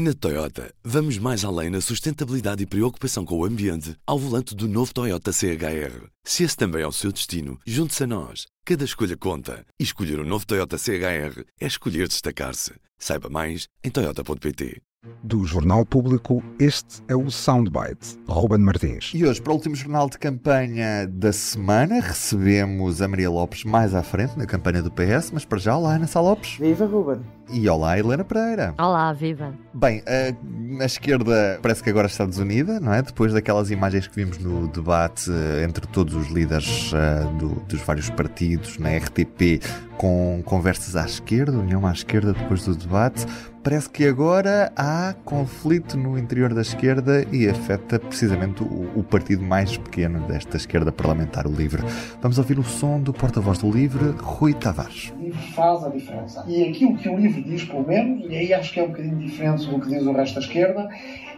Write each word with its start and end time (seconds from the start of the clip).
Na 0.00 0.14
Toyota, 0.14 0.72
vamos 0.84 1.18
mais 1.18 1.44
além 1.44 1.70
na 1.70 1.80
sustentabilidade 1.80 2.62
e 2.62 2.66
preocupação 2.66 3.24
com 3.24 3.36
o 3.36 3.44
ambiente 3.44 3.96
ao 4.06 4.16
volante 4.16 4.54
do 4.54 4.68
novo 4.68 4.94
Toyota 4.94 5.32
CHR. 5.32 6.06
Se 6.22 6.44
esse 6.44 6.56
também 6.56 6.82
é 6.82 6.86
o 6.86 6.92
seu 6.92 7.10
destino, 7.10 7.58
junte-se 7.66 8.04
a 8.04 8.06
nós. 8.06 8.46
Cada 8.64 8.84
escolha 8.84 9.16
conta. 9.16 9.66
E 9.76 9.82
escolher 9.82 10.20
o 10.20 10.22
um 10.22 10.24
novo 10.28 10.46
Toyota 10.46 10.78
CHR 10.78 11.42
é 11.60 11.66
escolher 11.66 12.06
destacar-se. 12.06 12.74
Saiba 12.96 13.28
mais 13.28 13.66
em 13.82 13.90
Toyota.pt. 13.90 14.80
Do 15.24 15.44
Jornal 15.44 15.84
Público, 15.84 16.44
este 16.60 17.02
é 17.08 17.16
o 17.16 17.28
Soundbite. 17.28 18.20
Ruben 18.28 18.60
Martins. 18.60 19.10
E 19.12 19.26
hoje, 19.26 19.42
para 19.42 19.52
o 19.52 19.56
último 19.56 19.74
jornal 19.74 20.08
de 20.08 20.16
campanha 20.16 21.08
da 21.08 21.32
semana, 21.32 21.98
recebemos 22.00 23.02
a 23.02 23.08
Maria 23.08 23.30
Lopes 23.30 23.64
mais 23.64 23.96
à 23.96 24.04
frente 24.04 24.38
na 24.38 24.46
campanha 24.46 24.80
do 24.80 24.92
PS, 24.92 25.32
mas 25.32 25.44
para 25.44 25.58
já, 25.58 25.76
olá, 25.76 25.96
Ana 25.96 26.06
Sá 26.06 26.20
Lopes. 26.20 26.56
Viva, 26.56 26.86
Ruben. 26.86 27.37
E 27.50 27.68
olá, 27.68 27.98
Helena 27.98 28.24
Pereira. 28.24 28.74
Olá, 28.78 29.12
viva. 29.12 29.54
Bem, 29.72 30.02
a, 30.06 30.82
a, 30.82 30.86
esquerda 30.86 31.58
parece 31.62 31.82
que 31.82 31.88
agora 31.88 32.06
está 32.06 32.26
desunida, 32.26 32.78
não 32.78 32.92
é? 32.92 33.00
Depois 33.00 33.32
daquelas 33.32 33.70
imagens 33.70 34.06
que 34.06 34.16
vimos 34.16 34.38
no 34.38 34.68
debate 34.68 35.30
uh, 35.30 35.64
entre 35.64 35.86
todos 35.86 36.14
os 36.14 36.28
líderes 36.28 36.92
uh, 36.92 37.38
do, 37.38 37.54
dos 37.60 37.80
vários 37.80 38.10
partidos 38.10 38.78
na 38.78 38.90
RTP 38.96 39.62
com 39.96 40.40
conversas 40.44 40.94
à 40.94 41.04
esquerda, 41.04 41.58
união 41.58 41.86
à 41.86 41.92
esquerda 41.92 42.32
depois 42.32 42.64
do 42.64 42.74
debate. 42.74 43.26
Parece 43.62 43.90
que 43.90 44.06
agora 44.06 44.72
há 44.76 45.14
conflito 45.24 45.96
no 45.98 46.16
interior 46.16 46.54
da 46.54 46.62
esquerda 46.62 47.26
e 47.32 47.48
afeta 47.48 47.98
precisamente 47.98 48.62
o, 48.62 48.90
o 48.94 49.02
partido 49.02 49.42
mais 49.42 49.76
pequeno 49.76 50.20
desta 50.26 50.56
esquerda 50.56 50.92
parlamentar, 50.92 51.46
o 51.46 51.50
LIVRE. 51.50 51.82
Vamos 52.22 52.38
ouvir 52.38 52.58
o 52.58 52.62
som 52.62 53.00
do 53.00 53.12
porta-voz 53.12 53.58
do 53.58 53.70
LIVRE, 53.70 54.14
Rui 54.20 54.54
Tavares. 54.54 55.12
O 55.18 55.20
LIVRE 55.20 55.52
faz 55.52 55.84
a 55.84 55.88
diferença. 55.88 56.44
E 56.46 56.68
aquilo 56.68 56.96
que 56.96 57.08
o 57.08 57.16
LIVRE 57.18 57.37
diz, 57.42 57.64
pelo 57.64 57.86
menos, 57.86 58.24
e 58.28 58.36
aí 58.36 58.54
acho 58.54 58.72
que 58.72 58.80
é 58.80 58.82
um 58.82 58.88
bocadinho 58.88 59.16
diferente 59.18 59.66
do 59.66 59.80
que 59.80 59.88
diz 59.88 60.02
o 60.02 60.12
resto 60.12 60.34
da 60.34 60.40
esquerda, 60.40 60.88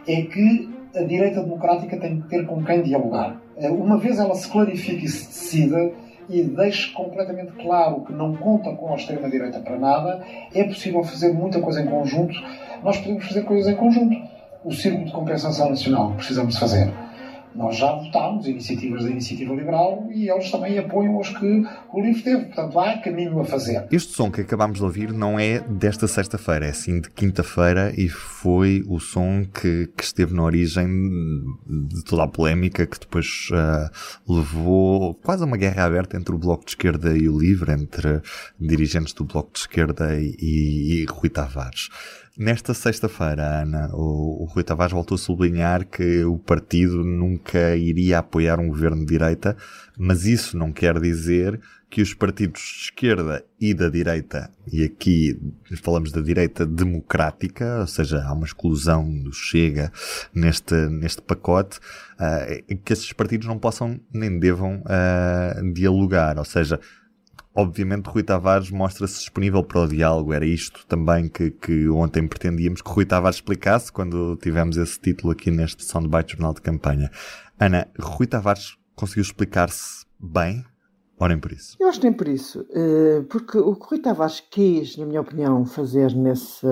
é 0.07 0.21
que 0.23 0.69
a 0.95 1.03
direita 1.03 1.41
democrática 1.41 1.97
tem 1.97 2.21
que 2.21 2.27
ter 2.27 2.45
com 2.45 2.63
quem 2.63 2.81
dialogar. 2.81 3.41
Uma 3.57 3.97
vez 3.97 4.19
ela 4.19 4.35
se 4.35 4.49
clarifique 4.49 5.05
e 5.05 5.09
se 5.09 5.27
decida, 5.27 5.91
e 6.29 6.43
deixe 6.43 6.91
completamente 6.91 7.51
claro 7.53 8.01
que 8.01 8.13
não 8.13 8.35
conta 8.35 8.71
com 8.71 8.93
a 8.93 8.95
extrema-direita 8.95 9.59
para 9.59 9.77
nada, 9.77 10.23
é 10.53 10.63
possível 10.63 11.03
fazer 11.03 11.33
muita 11.33 11.59
coisa 11.59 11.81
em 11.81 11.85
conjunto. 11.85 12.33
Nós 12.83 12.97
podemos 12.97 13.27
fazer 13.27 13.41
coisas 13.43 13.71
em 13.71 13.75
conjunto. 13.75 14.15
O 14.63 14.71
Círculo 14.71 15.05
de 15.05 15.11
Compensação 15.11 15.69
Nacional 15.69 16.13
precisamos 16.15 16.57
fazer. 16.57 16.89
Nós 17.55 17.77
já 17.77 17.91
votámos 17.91 18.47
iniciativas 18.47 19.03
da 19.03 19.09
Iniciativa 19.09 19.53
Liberal 19.53 20.07
e 20.11 20.29
eles 20.29 20.49
também 20.49 20.77
apoiam 20.77 21.19
as 21.19 21.29
que 21.29 21.63
o 21.91 22.01
LIVRE 22.01 22.21
teve. 22.21 22.45
Portanto, 22.45 22.79
há 22.79 22.97
caminho 22.97 23.39
a 23.39 23.45
fazer. 23.45 23.87
Este 23.91 24.13
som 24.13 24.31
que 24.31 24.41
acabámos 24.41 24.77
de 24.77 24.83
ouvir 24.83 25.11
não 25.11 25.39
é 25.39 25.59
desta 25.59 26.07
sexta-feira, 26.07 26.65
é 26.65 26.73
sim 26.73 27.01
de 27.01 27.09
quinta-feira 27.09 27.93
e 27.97 28.07
foi 28.07 28.83
o 28.87 28.99
som 28.99 29.43
que, 29.45 29.87
que, 29.95 30.03
esteve 30.03 30.33
na 30.33 30.43
origem 30.43 30.87
de 31.67 32.03
toda 32.03 32.23
a 32.23 32.27
polémica 32.27 32.85
que 32.85 32.99
depois 32.99 33.49
uh, 33.51 34.31
levou 34.31 35.15
quase 35.15 35.43
a 35.43 35.45
uma 35.45 35.57
guerra 35.57 35.85
aberta 35.85 36.17
entre 36.17 36.33
o 36.33 36.37
Bloco 36.37 36.65
de 36.65 36.71
Esquerda 36.71 37.17
e 37.17 37.27
o 37.27 37.37
LIVRE, 37.37 37.71
entre 37.71 38.21
dirigentes 38.59 39.13
do 39.13 39.23
Bloco 39.23 39.51
de 39.53 39.59
Esquerda 39.59 40.15
e, 40.19 40.35
e, 40.39 41.01
e 41.01 41.05
Rui 41.05 41.29
Tavares. 41.29 41.89
Nesta 42.37 42.73
sexta-feira, 42.73 43.61
Ana, 43.61 43.89
o, 43.93 44.43
o 44.43 44.45
Rui 44.45 44.63
Tavares 44.63 44.93
voltou 44.93 45.15
a 45.15 45.17
sublinhar 45.17 45.85
que 45.85 46.23
o 46.23 46.37
partido 46.37 47.03
nunca 47.03 47.75
iria 47.75 48.19
apoiar 48.19 48.57
um 48.57 48.69
governo 48.69 48.99
de 49.01 49.05
direita, 49.05 49.57
mas 49.97 50.25
isso 50.25 50.57
não 50.57 50.71
quer 50.71 50.97
dizer 50.99 51.59
que 51.89 52.01
os 52.01 52.13
partidos 52.13 52.61
de 52.61 52.83
esquerda 52.85 53.43
e 53.59 53.73
da 53.73 53.89
direita, 53.89 54.49
e 54.71 54.81
aqui 54.81 55.37
falamos 55.83 56.09
da 56.13 56.21
direita 56.21 56.65
democrática, 56.65 57.81
ou 57.81 57.87
seja, 57.87 58.23
há 58.23 58.31
uma 58.31 58.45
exclusão 58.45 59.05
do 59.19 59.33
Chega 59.33 59.91
neste, 60.33 60.73
neste 60.87 61.21
pacote, 61.21 61.79
uh, 62.15 62.77
que 62.77 62.93
esses 62.93 63.11
partidos 63.11 63.45
não 63.45 63.59
possam 63.59 63.99
nem 64.13 64.39
devam 64.39 64.81
uh, 64.85 65.73
dialogar, 65.73 66.39
ou 66.39 66.45
seja, 66.45 66.79
Obviamente, 67.53 68.07
Rui 68.07 68.23
Tavares 68.23 68.71
mostra-se 68.71 69.19
disponível 69.19 69.61
para 69.63 69.81
o 69.81 69.87
diálogo. 69.87 70.33
Era 70.33 70.45
isto 70.45 70.85
também 70.87 71.27
que, 71.27 71.51
que 71.51 71.89
ontem 71.89 72.25
pretendíamos 72.25 72.81
que 72.81 72.89
Rui 72.89 73.05
Tavares 73.05 73.37
explicasse 73.37 73.91
quando 73.91 74.37
tivemos 74.37 74.77
esse 74.77 74.99
título 74.99 75.33
aqui 75.33 75.51
neste 75.51 75.83
Soundbite 75.83 76.33
Jornal 76.33 76.53
de 76.53 76.61
Campanha. 76.61 77.11
Ana, 77.59 77.87
Rui 77.99 78.25
Tavares 78.25 78.77
conseguiu 78.95 79.23
explicar-se 79.23 80.05
bem? 80.17 80.63
Orem 81.21 81.37
por 81.37 81.51
isso. 81.51 81.77
Eu 81.79 81.87
acho 81.87 81.99
que 81.99 82.07
nem 82.07 82.17
por 82.17 82.27
isso. 82.27 82.65
Eh, 82.73 83.23
porque 83.29 83.55
o 83.55 83.75
que 83.75 83.85
Rui 83.85 83.99
Tavares 83.99 84.39
quis, 84.39 84.97
na 84.97 85.05
minha 85.05 85.21
opinião, 85.21 85.63
fazer 85.65 86.15
nesse, 86.15 86.65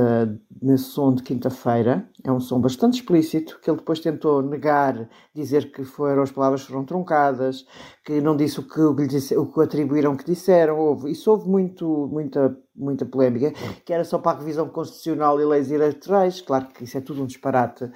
nesse 0.59 0.85
som 0.85 1.13
de 1.13 1.21
quinta-feira 1.21 2.09
é 2.23 2.31
um 2.31 2.39
som 2.39 2.59
bastante 2.59 2.95
explícito, 2.95 3.59
que 3.61 3.69
ele 3.69 3.77
depois 3.77 3.99
tentou 3.99 4.41
negar, 4.41 5.07
dizer 5.35 5.71
que 5.71 5.83
foram, 5.83 6.23
as 6.23 6.31
palavras 6.31 6.63
foram 6.63 6.83
truncadas, 6.83 7.63
que 8.03 8.19
não 8.21 8.35
disse 8.35 8.59
o 8.59 8.63
que, 8.63 8.81
o 8.81 8.95
que, 8.95 9.05
disse, 9.05 9.37
o 9.37 9.45
que 9.45 9.61
atribuíram 9.61 10.17
que 10.17 10.25
disseram. 10.25 10.79
Houve, 10.79 11.11
isso 11.11 11.29
houve 11.29 11.47
muito, 11.47 12.09
muita, 12.11 12.57
muita 12.75 13.05
polémica, 13.05 13.53
que 13.85 13.93
era 13.93 14.03
só 14.03 14.17
para 14.17 14.37
a 14.37 14.39
revisão 14.39 14.67
constitucional 14.67 15.39
e 15.39 15.45
leis 15.45 15.69
eleitorais. 15.69 16.41
Claro 16.41 16.69
que 16.73 16.85
isso 16.85 16.97
é 16.97 17.01
tudo 17.01 17.21
um 17.21 17.27
disparate. 17.27 17.87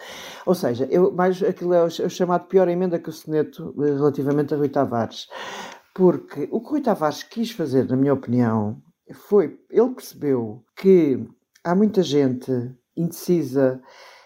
Ou 0.45 0.53
seja, 0.53 0.87
eu, 0.91 1.11
mais 1.11 1.41
aquilo 1.41 1.73
é 1.73 1.81
o, 1.83 1.87
é 1.87 2.05
o 2.05 2.09
chamado 2.11 2.45
pior 2.45 2.67
emenda 2.67 2.99
que 2.99 3.09
o 3.09 3.11
Seneto 3.11 3.73
eh, 3.79 3.85
relativamente 3.85 4.53
a 4.53 4.57
Rui 4.57 4.69
Tavares. 4.69 5.27
Porque 5.93 6.47
o 6.51 6.59
que 6.59 6.69
Rui 6.69 6.81
Tavares 6.81 7.23
quis 7.23 7.51
fazer, 7.51 7.87
na 7.87 7.95
minha 7.95 8.13
opinião, 8.13 8.81
foi. 9.13 9.59
Ele 9.69 9.89
percebeu 9.91 10.63
que 10.75 11.27
há 11.63 11.75
muita 11.75 12.01
gente 12.01 12.51
indecisa 12.97 13.81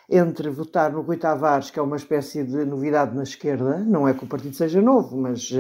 entre 0.10 0.50
votar 0.50 0.92
no 0.92 1.02
Rui 1.02 1.18
Tavares, 1.18 1.70
que 1.70 1.80
é 1.80 1.82
uma 1.82 1.98
espécie 1.98 2.44
de 2.44 2.64
novidade 2.64 3.16
na 3.16 3.24
esquerda, 3.24 3.80
não 3.80 4.08
é 4.08 4.14
que 4.14 4.24
o 4.24 4.28
partido 4.28 4.56
seja 4.56 4.82
novo, 4.82 5.18
mas 5.18 5.52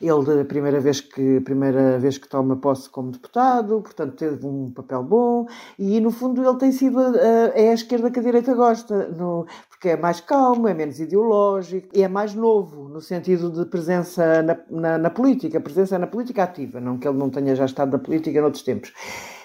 ele, 0.00 0.40
a 0.40 0.44
primeira 0.44 0.80
vez 0.80 1.00
que, 1.00 1.40
primeira 1.40 1.98
vez 1.98 2.18
que 2.18 2.28
toma 2.28 2.56
posse 2.56 2.88
como 2.90 3.10
deputado, 3.10 3.80
portanto, 3.80 4.16
teve 4.16 4.46
um 4.46 4.70
papel 4.70 5.02
bom 5.02 5.46
e, 5.78 6.00
no 6.00 6.10
fundo, 6.10 6.42
ele 6.42 6.58
tem 6.58 6.72
sido 6.72 6.98
a, 6.98 7.16
é 7.54 7.70
a 7.70 7.74
esquerda 7.74 8.10
que 8.10 8.18
a 8.18 8.22
direita 8.22 8.54
gosta, 8.54 9.08
no, 9.08 9.46
porque 9.76 9.90
é 9.90 9.96
mais 9.96 10.20
calmo, 10.20 10.66
é 10.66 10.74
menos 10.74 10.98
ideológico 10.98 11.88
e 11.94 12.02
é 12.02 12.08
mais 12.08 12.34
novo, 12.34 12.88
no 12.88 13.00
sentido 13.00 13.50
de 13.50 13.68
presença 13.68 14.42
na, 14.42 14.58
na, 14.70 14.98
na 14.98 15.10
política, 15.10 15.60
presença 15.60 15.98
na 15.98 16.06
política 16.06 16.44
ativa, 16.44 16.80
não 16.80 16.98
que 16.98 17.06
ele 17.06 17.18
não 17.18 17.28
tenha 17.28 17.54
já 17.54 17.66
estado 17.66 17.92
na 17.92 17.98
política 17.98 18.40
noutros 18.40 18.62
tempos. 18.62 18.92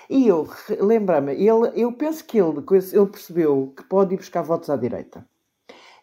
E 0.10 0.28
eu, 0.28 0.48
lembra-me, 0.80 1.36
eu 1.46 1.92
penso 1.94 2.24
que 2.24 2.38
ele, 2.38 2.64
ele 2.94 3.06
percebeu 3.08 3.74
que 3.76 3.84
pode 3.84 4.14
ir 4.14 4.18
buscar 4.18 4.42
votos 4.42 4.70
à 4.70 4.78
direita 4.78 5.26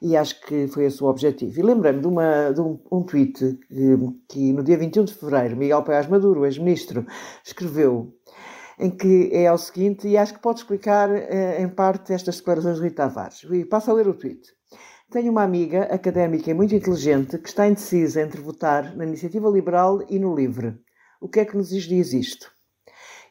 e 0.00 0.16
acho 0.16 0.40
que 0.42 0.68
foi 0.68 0.84
esse 0.84 1.02
o 1.02 1.06
objetivo. 1.06 1.58
E 1.58 1.62
lembrei-me 1.62 2.00
de, 2.00 2.06
uma, 2.06 2.50
de 2.52 2.60
um, 2.60 2.78
um 2.90 3.02
tweet 3.02 3.58
que, 3.68 3.96
que, 4.28 4.52
no 4.52 4.62
dia 4.62 4.78
21 4.78 5.04
de 5.04 5.14
fevereiro 5.14 5.56
Miguel 5.56 5.82
Paiás 5.82 6.06
Maduro, 6.06 6.46
ex-ministro, 6.46 7.06
escreveu 7.44 8.14
em 8.78 8.90
que 8.90 9.30
é 9.32 9.52
o 9.52 9.58
seguinte, 9.58 10.06
e 10.06 10.16
acho 10.16 10.34
que 10.34 10.40
pode 10.40 10.60
explicar 10.60 11.10
eh, 11.10 11.60
em 11.60 11.68
parte 11.68 12.12
estas 12.12 12.36
declarações 12.36 12.76
de 12.76 12.84
Rita 12.84 13.04
Tavares. 13.04 13.42
E 13.50 13.64
passo 13.64 13.90
a 13.90 13.94
ler 13.94 14.08
o 14.08 14.14
tweet. 14.14 14.40
Tenho 15.10 15.32
uma 15.32 15.42
amiga 15.42 15.84
académica 15.84 16.50
e 16.50 16.54
muito 16.54 16.74
inteligente 16.74 17.38
que 17.38 17.48
está 17.48 17.66
indecisa 17.66 18.20
entre 18.20 18.40
votar 18.40 18.94
na 18.94 19.04
Iniciativa 19.04 19.48
Liberal 19.48 20.02
e 20.08 20.18
no 20.18 20.34
Livre. 20.34 20.78
O 21.20 21.28
que 21.28 21.40
é 21.40 21.44
que 21.44 21.56
nos 21.56 21.70
diz 21.70 22.12
isto? 22.12 22.50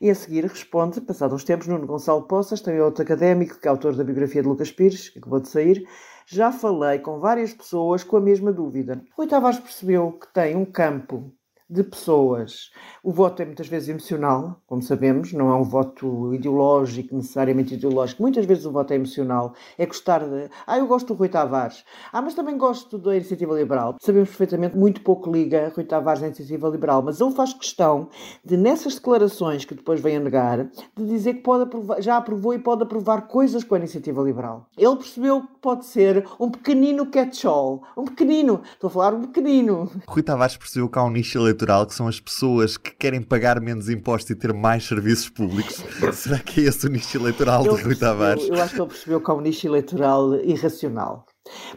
E 0.02 0.10
a 0.10 0.16
seguir 0.16 0.44
responde, 0.44 1.02
passados 1.02 1.36
uns 1.36 1.44
tempos, 1.44 1.68
Nuno 1.68 1.88
Gonçalo 1.88 2.28
Poças, 2.28 2.62
também 2.62 2.82
outro 2.82 3.04
académico, 3.04 3.60
que 3.60 3.68
é 3.68 3.72
autor 3.72 3.96
da 3.96 4.04
biografia 4.04 4.42
de 4.42 4.48
Lucas 4.48 4.72
Pires, 4.72 5.10
que 5.10 5.20
acabou 5.20 5.40
de 5.40 5.50
sair, 5.50 5.88
já 6.28 6.52
falei 6.52 7.00
com 7.00 7.20
várias 7.20 7.54
pessoas 7.54 8.04
com 8.04 8.18
a 8.18 8.22
mesma 8.22 8.52
dúvida. 8.52 9.02
Rui 9.16 9.28
Tavares 9.28 9.60
percebeu 9.60 10.12
que 10.12 10.32
tem 10.34 10.56
um 10.56 10.66
campo 10.66 11.34
de 11.70 11.84
pessoas. 11.84 12.72
O 13.04 13.12
voto 13.12 13.42
é 13.42 13.46
muitas 13.46 13.68
vezes 13.68 13.90
emocional, 13.90 14.62
como 14.66 14.82
sabemos, 14.82 15.34
não 15.34 15.50
é 15.50 15.56
um 15.56 15.64
voto 15.64 16.34
ideológico, 16.34 17.16
necessariamente 17.16 17.74
ideológico. 17.74 18.22
Muitas 18.22 18.46
vezes 18.46 18.66
o 18.66 18.72
voto 18.72 18.92
é 18.92 18.96
emocional. 18.96 19.54
É 19.78 19.86
gostar 19.86 20.20
de. 20.20 20.50
Ah, 20.66 20.78
eu 20.78 20.88
gosto 20.88 21.08
do 21.08 21.14
Rui 21.14 21.30
Tavares. 21.30 21.84
Ah, 22.12 22.22
mas 22.22 22.34
também 22.34 22.58
gosto 22.58 22.98
da 22.98 23.16
Iniciativa 23.16 23.54
Liberal. 23.54 23.96
Sabemos 24.02 24.30
perfeitamente, 24.30 24.78
muito 24.78 25.02
pouco 25.02 25.32
liga 25.32 25.72
Rui 25.76 25.84
Tavares 25.84 26.24
à 26.24 26.28
Iniciativa 26.28 26.70
Liberal, 26.70 27.02
mas 27.02 27.20
ele 27.20 27.32
faz 27.32 27.54
questão 27.54 28.10
de, 28.44 28.56
nessas 28.56 28.96
declarações 28.96 29.66
que 29.66 29.76
depois 29.76 30.00
vem 30.00 30.18
a 30.18 30.20
negar, 30.20 30.66
de 30.96 31.06
dizer 31.06 31.36
que 31.36 31.42
pode 31.42 31.64
aprovar, 31.64 32.02
já 32.02 32.18
aprovou 32.18 32.54
e 32.54 32.60
pode 32.60 32.84
aprovar 32.84 33.24
coisas 33.24 33.64
com 33.64 33.76
a 33.76 33.78
Iniciativa 33.78 34.22
Liberal. 34.22 34.68
Ele 34.78 34.96
percebeu 34.96 35.42
que 35.42 35.60
pode 35.62 35.86
ser 35.86 36.26
um 36.40 36.50
pequenino 36.50 37.06
catch-all. 37.08 37.84
Um 37.96 38.06
pequenino. 38.06 38.62
Estou 38.74 38.88
a 38.88 38.92
falar 38.92 39.14
um 39.14 39.22
pequenino. 39.22 39.90
Rui 40.08 40.24
Tavares 40.24 40.56
percebeu 40.56 40.88
que 40.90 40.98
há 40.98 41.04
um 41.04 41.10
nicho 41.10 41.38
eleitoral 41.58 41.86
que 41.86 41.96
são 41.96 42.08
as 42.08 42.20
pessoas 42.20 42.78
que 42.78 42.92
querem 42.92 43.22
pagar 43.22 43.60
menos 43.60 43.90
impostos 43.90 44.30
e 44.30 44.36
ter 44.36 44.54
mais 44.54 44.86
serviços 44.86 45.30
públicos. 45.30 45.84
Será 46.14 46.40
que 46.40 46.62
é 46.62 46.64
esse 46.66 46.86
o 46.86 46.90
nicho 46.90 47.18
eleitoral 47.18 47.64
de 47.64 47.82
Rui 47.82 47.96
Tavares? 47.96 48.48
Eu 48.48 48.62
acho 48.62 48.76
que 48.76 48.82
ele 48.82 48.90
percebeu 48.90 49.22
que 49.22 49.32
há 49.32 49.34
um 49.34 49.42
nicho 49.42 49.68
eleitoral 49.68 50.36
irracional. 50.36 51.26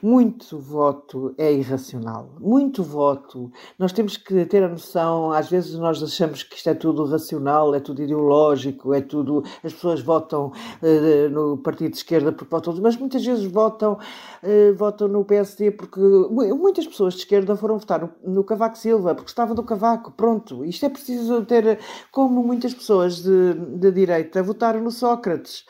Muito 0.02 0.58
voto 0.58 1.34
é 1.36 1.52
irracional. 1.52 2.30
Muito 2.38 2.82
voto. 2.82 3.50
Nós 3.78 3.92
temos 3.92 4.16
que 4.16 4.44
ter 4.46 4.62
a 4.62 4.68
noção, 4.68 5.32
às 5.32 5.48
vezes 5.48 5.74
nós 5.74 6.02
achamos 6.02 6.42
que 6.42 6.56
isto 6.56 6.70
é 6.70 6.74
tudo 6.74 7.04
racional, 7.04 7.74
é 7.74 7.80
tudo 7.80 8.02
ideológico, 8.02 8.94
é 8.94 9.00
tudo. 9.00 9.42
As 9.64 9.72
pessoas 9.72 10.00
votam 10.00 10.52
uh, 10.82 11.28
no 11.30 11.58
partido 11.58 11.90
de 11.90 11.98
esquerda 11.98 12.32
porque 12.32 12.50
votam, 12.50 12.74
mas 12.80 12.96
muitas 12.96 13.24
vezes 13.24 13.44
votam, 13.44 13.94
uh, 14.42 14.74
votam 14.76 15.08
no 15.08 15.24
PSD 15.24 15.70
porque 15.72 16.00
muitas 16.00 16.86
pessoas 16.86 17.14
de 17.14 17.20
esquerda 17.20 17.56
foram 17.56 17.78
votar 17.78 18.00
no, 18.00 18.10
no 18.24 18.44
Cavaco 18.44 18.78
Silva 18.78 19.14
porque 19.14 19.30
estavam 19.30 19.54
do 19.54 19.62
Cavaco. 19.62 20.12
Pronto. 20.12 20.64
Isto 20.64 20.86
é 20.86 20.88
preciso 20.88 21.44
ter. 21.44 21.78
Como 22.10 22.42
muitas 22.42 22.74
pessoas 22.74 23.22
de, 23.22 23.54
de 23.54 23.92
direita 23.92 24.42
votaram 24.42 24.80
no 24.82 24.90
Sócrates 24.90 25.64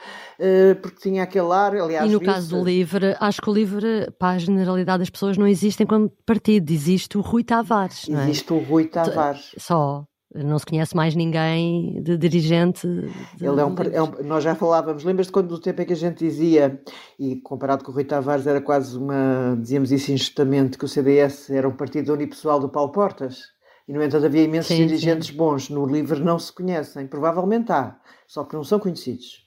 porque 0.80 1.00
tinha 1.00 1.22
aquele 1.22 1.52
ar. 1.52 1.74
Aliás, 1.76 2.10
e 2.10 2.12
no 2.12 2.20
caso 2.20 2.56
do 2.56 2.64
Livre, 2.64 3.14
acho 3.20 3.42
que 3.42 3.50
o 3.50 3.52
Livre, 3.52 4.10
para 4.18 4.36
a 4.36 4.38
generalidade 4.38 5.00
das 5.00 5.10
pessoas, 5.10 5.36
não 5.36 5.46
existe 5.46 5.82
enquanto 5.82 6.12
partido, 6.24 6.70
existe 6.70 7.18
o 7.18 7.20
Rui 7.20 7.44
Tavares. 7.44 8.08
É? 8.08 8.22
Existe 8.22 8.52
o 8.52 8.58
Rui 8.58 8.86
Tavares. 8.86 9.54
Só. 9.58 10.04
Não 10.32 10.56
se 10.60 10.64
conhece 10.64 10.94
mais 10.94 11.16
ninguém 11.16 12.00
de 12.02 12.16
dirigente. 12.16 12.86
De, 12.86 13.44
Ele 13.44 13.60
é 13.60 13.64
um, 13.64 13.74
é 13.92 14.00
um, 14.00 14.22
nós 14.22 14.44
já 14.44 14.54
falávamos, 14.54 15.02
lembras-te 15.02 15.32
quando 15.32 15.48
do 15.48 15.60
tempo 15.60 15.82
em 15.82 15.84
que 15.84 15.92
a 15.92 15.96
gente 15.96 16.24
dizia, 16.24 16.80
e 17.18 17.40
comparado 17.40 17.84
com 17.84 17.90
o 17.90 17.94
Rui 17.94 18.04
Tavares, 18.04 18.46
era 18.46 18.60
quase 18.60 18.96
uma, 18.96 19.58
dizíamos 19.60 19.90
isso 19.90 20.12
injustamente, 20.12 20.78
que 20.78 20.84
o 20.84 20.88
CDS 20.88 21.50
era 21.50 21.68
um 21.68 21.76
partido 21.76 22.12
unipessoal 22.12 22.60
do 22.60 22.68
Paulo 22.68 22.92
Portas. 22.92 23.40
E, 23.88 23.92
no 23.92 24.00
entanto, 24.00 24.24
havia 24.24 24.44
imensos 24.44 24.68
sim, 24.68 24.86
dirigentes 24.86 25.28
sim. 25.28 25.36
bons. 25.36 25.68
No 25.68 25.84
LIVRE 25.84 26.20
não 26.20 26.38
se 26.38 26.52
conhecem. 26.52 27.08
Provavelmente 27.08 27.72
há, 27.72 27.96
só 28.28 28.44
que 28.44 28.54
não 28.54 28.62
são 28.62 28.78
conhecidos 28.78 29.44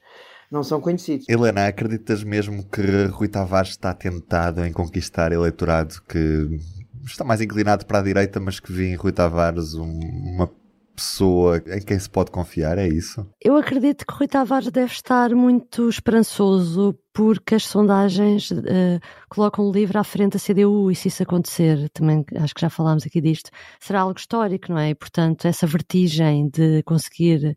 não 0.54 0.64
são 0.64 0.80
conhecidos. 0.80 1.28
Helena, 1.28 1.68
acreditas 1.68 2.24
mesmo 2.24 2.64
que 2.64 3.06
Rui 3.12 3.28
Tavares 3.28 3.72
está 3.72 3.92
tentado 3.92 4.64
em 4.64 4.72
conquistar 4.72 5.32
eleitorado 5.32 5.96
que 6.08 6.60
está 7.04 7.24
mais 7.24 7.42
inclinado 7.42 7.86
para 7.88 8.00
a 8.00 8.04
direita, 8.04 8.40
mas 8.40 8.60
que 8.60 8.72
vê 8.72 8.92
em 8.92 8.96
Rui 8.96 9.12
Tavares 9.12 9.74
um, 9.74 10.00
uma 10.00 10.50
pessoa 10.96 11.58
em 11.68 11.82
quem 11.82 11.98
se 11.98 12.08
pode 12.08 12.30
confiar, 12.30 12.78
é 12.78 12.88
isso? 12.88 13.28
Eu 13.42 13.58
acredito 13.58 14.06
que 14.06 14.14
Rui 14.14 14.28
Tavares 14.28 14.70
deve 14.70 14.94
estar 14.94 15.32
muito 15.32 15.90
esperançoso 15.90 16.96
porque 17.12 17.56
as 17.56 17.66
sondagens 17.66 18.50
uh, 18.52 19.00
colocam 19.30 19.66
o 19.66 19.72
livro 19.72 20.00
à 20.00 20.04
frente 20.04 20.34
da 20.34 20.40
CDU 20.40 20.90
e 20.90 20.96
se 20.96 21.08
isso 21.08 21.22
acontecer, 21.22 21.90
também 21.90 22.26
acho 22.38 22.56
que 22.56 22.62
já 22.62 22.70
falámos 22.70 23.06
aqui 23.06 23.22
disto, 23.22 23.52
será 23.80 24.02
algo 24.02 24.18
histórico, 24.18 24.72
não 24.72 24.80
é? 24.80 24.90
E, 24.90 24.96
portanto, 24.96 25.46
essa 25.46 25.68
vertigem 25.68 26.50
de 26.50 26.82
conseguir 26.84 27.56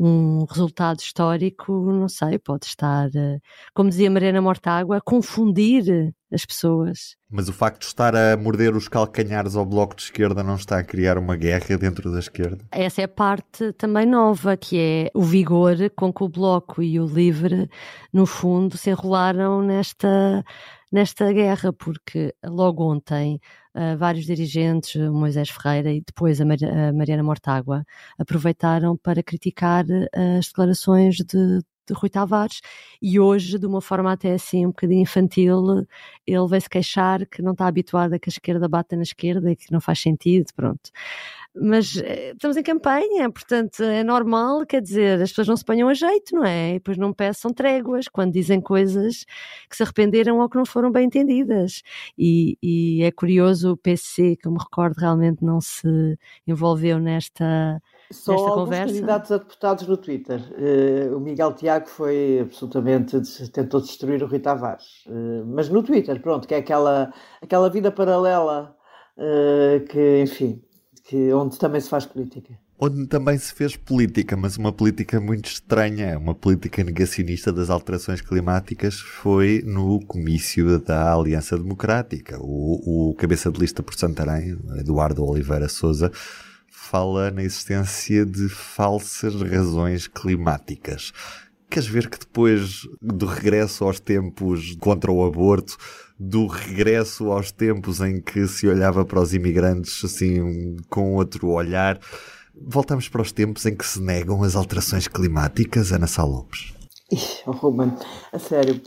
um 0.00 0.46
resultado 0.48 1.00
histórico, 1.00 1.72
não 1.92 2.08
sei, 2.08 2.38
pode 2.38 2.64
estar, 2.64 3.08
uh, 3.08 3.40
como 3.74 3.90
dizia 3.90 4.10
Mariana 4.10 4.40
Mortágua, 4.40 4.96
a 4.96 5.00
confundir 5.00 6.14
as 6.32 6.46
pessoas. 6.46 7.16
Mas 7.28 7.48
o 7.48 7.52
facto 7.52 7.80
de 7.80 7.86
estar 7.86 8.14
a 8.16 8.36
morder 8.36 8.74
os 8.74 8.88
calcanhares 8.88 9.56
ao 9.56 9.66
bloco 9.66 9.94
de 9.94 10.02
esquerda 10.02 10.42
não 10.42 10.54
está 10.54 10.78
a 10.78 10.84
criar 10.84 11.18
uma 11.18 11.36
guerra 11.36 11.76
dentro 11.76 12.10
da 12.10 12.18
esquerda? 12.18 12.64
Essa 12.70 13.02
é 13.02 13.04
a 13.04 13.08
parte 13.08 13.72
também 13.74 14.06
nova, 14.06 14.56
que 14.56 14.78
é 14.78 15.10
o 15.14 15.22
vigor 15.22 15.76
com 15.96 16.12
que 16.12 16.24
o 16.24 16.28
bloco 16.28 16.82
e 16.82 16.98
o 16.98 17.06
livre, 17.06 17.68
no 18.12 18.24
fundo, 18.24 18.78
se 18.78 18.90
enrolaram 18.90 19.60
nesta, 19.60 20.44
nesta 20.90 21.32
guerra, 21.32 21.72
porque 21.72 22.34
logo 22.44 22.84
ontem 22.90 23.40
uh, 23.74 23.96
vários 23.96 24.24
dirigentes, 24.26 24.94
o 24.96 25.12
Moisés 25.12 25.50
Ferreira 25.50 25.92
e 25.92 26.00
depois 26.00 26.40
a, 26.40 26.44
Mar 26.44 26.58
a 26.62 26.92
Mariana 26.92 27.22
Mortágua, 27.22 27.84
aproveitaram 28.18 28.96
para 28.96 29.22
criticar 29.22 29.84
as 30.38 30.46
declarações 30.46 31.16
de, 31.16 31.60
de 31.92 31.98
Rui 31.98 32.10
Tavares 32.10 32.60
e 33.00 33.18
hoje, 33.18 33.58
de 33.58 33.66
uma 33.66 33.80
forma 33.80 34.12
até 34.12 34.32
assim 34.32 34.66
um 34.66 34.70
bocadinho 34.70 35.02
infantil, 35.02 35.86
ele 36.26 36.48
vai 36.48 36.60
se 36.60 36.68
queixar 36.68 37.26
que 37.26 37.42
não 37.42 37.52
está 37.52 37.66
habituado 37.66 38.14
a 38.14 38.18
que 38.18 38.28
a 38.28 38.32
esquerda 38.32 38.68
bata 38.68 38.96
na 38.96 39.02
esquerda 39.02 39.50
e 39.50 39.56
que 39.56 39.72
não 39.72 39.80
faz 39.80 40.00
sentido, 40.00 40.46
pronto 40.54 40.90
mas 41.54 41.96
eh, 41.96 42.32
estamos 42.32 42.56
em 42.56 42.62
campanha, 42.62 43.30
portanto 43.30 43.82
é 43.82 44.04
normal, 44.04 44.64
quer 44.66 44.80
dizer, 44.80 45.20
as 45.20 45.30
pessoas 45.30 45.48
não 45.48 45.56
se 45.56 45.64
ponham 45.64 45.88
a 45.88 45.94
jeito, 45.94 46.34
não 46.34 46.44
é? 46.44 46.70
E 46.70 46.74
depois 46.74 46.96
não 46.96 47.12
peçam 47.12 47.52
tréguas 47.52 48.06
quando 48.08 48.32
dizem 48.32 48.60
coisas 48.60 49.24
que 49.68 49.76
se 49.76 49.82
arrependeram 49.82 50.38
ou 50.38 50.48
que 50.48 50.56
não 50.56 50.64
foram 50.64 50.92
bem 50.92 51.06
entendidas. 51.06 51.82
E, 52.16 52.56
e 52.62 53.02
é 53.02 53.10
curioso 53.10 53.72
o 53.72 53.76
PC, 53.76 54.36
que 54.36 54.46
eu 54.46 54.52
me 54.52 54.58
recordo, 54.58 54.98
realmente 54.98 55.44
não 55.44 55.60
se 55.60 56.16
envolveu 56.46 56.98
nesta. 56.98 57.82
Só 58.12 58.32
nesta 58.32 58.50
conversa. 58.50 58.94
candidatos 58.94 59.32
a 59.32 59.38
deputados 59.38 59.86
no 59.86 59.96
Twitter. 59.96 60.40
Uh, 60.40 61.16
o 61.16 61.20
Miguel 61.20 61.52
Tiago 61.52 61.88
foi 61.88 62.40
absolutamente, 62.40 63.20
tentou 63.50 63.80
destruir 63.80 64.22
o 64.22 64.26
Rui 64.26 64.40
Tavares. 64.40 65.04
Uh, 65.06 65.44
mas 65.46 65.68
no 65.68 65.82
Twitter, 65.82 66.20
pronto, 66.20 66.48
que 66.48 66.54
é 66.54 66.58
aquela, 66.58 67.12
aquela 67.40 67.70
vida 67.70 67.92
paralela 67.92 68.74
uh, 69.16 69.84
que, 69.86 70.22
enfim, 70.22 70.60
que, 71.04 71.32
onde 71.32 71.56
também 71.58 71.80
se 71.80 71.88
faz 71.88 72.04
política. 72.04 72.58
Onde 72.82 73.06
também 73.06 73.36
se 73.36 73.52
fez 73.52 73.76
política, 73.76 74.36
mas 74.36 74.56
uma 74.56 74.72
política 74.72 75.20
muito 75.20 75.44
estranha, 75.44 76.18
uma 76.18 76.34
política 76.34 76.82
negacionista 76.82 77.52
das 77.52 77.68
alterações 77.68 78.22
climáticas, 78.22 78.98
foi 78.98 79.62
no 79.66 80.00
comício 80.06 80.78
da 80.80 81.12
Aliança 81.12 81.58
Democrática. 81.58 82.38
O, 82.40 83.10
o 83.10 83.14
cabeça 83.16 83.52
de 83.52 83.60
lista 83.60 83.82
por 83.82 83.94
Santarém, 83.94 84.58
Eduardo 84.78 85.22
Oliveira 85.22 85.68
Souza, 85.68 86.10
fala 86.80 87.30
na 87.30 87.42
existência 87.42 88.24
de 88.24 88.48
falsas 88.48 89.40
razões 89.42 90.08
climáticas. 90.08 91.12
Queres 91.68 91.88
ver 91.88 92.08
que 92.08 92.18
depois 92.18 92.88
do 93.00 93.26
regresso 93.26 93.84
aos 93.84 94.00
tempos 94.00 94.76
contra 94.80 95.12
o 95.12 95.24
aborto, 95.24 95.76
do 96.18 96.46
regresso 96.46 97.30
aos 97.30 97.52
tempos 97.52 98.00
em 98.00 98.20
que 98.20 98.46
se 98.48 98.66
olhava 98.66 99.04
para 99.04 99.20
os 99.20 99.34
imigrantes 99.34 100.04
assim 100.04 100.76
com 100.88 101.14
outro 101.14 101.48
olhar. 101.50 102.00
Voltamos 102.60 103.08
para 103.08 103.22
os 103.22 103.30
tempos 103.30 103.66
em 103.66 103.76
que 103.76 103.86
se 103.86 104.00
negam 104.00 104.42
as 104.42 104.56
alterações 104.56 105.06
climáticas, 105.06 105.92
Ana 105.92 106.06
Sá 106.06 106.24
Lopes. 106.24 106.74
Oh, 107.46 107.52
Ruben, 107.52 107.94
a 108.32 108.38
sério, 108.38 108.80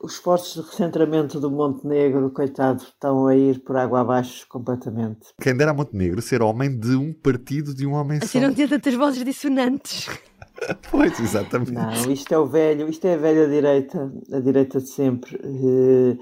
os 0.00 0.14
esforços 0.14 0.62
de 0.62 0.70
recentramento 0.70 1.40
do 1.40 1.50
Montenegro, 1.50 2.30
coitado, 2.30 2.82
estão 2.82 3.26
a 3.26 3.34
ir 3.34 3.60
por 3.60 3.76
água 3.76 4.00
abaixo 4.00 4.46
completamente. 4.48 5.28
Quem 5.40 5.56
dera 5.56 5.72
a 5.72 5.74
Montenegro 5.74 6.22
ser 6.22 6.40
homem 6.42 6.78
de 6.78 6.94
um 6.94 7.12
partido 7.12 7.74
de 7.74 7.86
um 7.86 7.94
homem 7.94 8.18
assim 8.18 8.40
só. 8.40 8.46
não 8.46 8.54
tinha 8.54 8.68
tantas 8.68 8.94
vozes 8.94 9.24
dissonantes. 9.24 10.08
pois, 10.90 11.18
exatamente. 11.18 11.72
Não, 11.72 12.12
isto 12.12 12.32
é 12.32 12.38
o 12.38 12.46
velho, 12.46 12.88
isto 12.88 13.06
é 13.06 13.14
a 13.14 13.18
velha 13.18 13.48
direita, 13.48 14.12
a 14.32 14.40
direita 14.40 14.80
de 14.80 14.88
sempre. 14.88 15.36
Uh, 15.36 16.18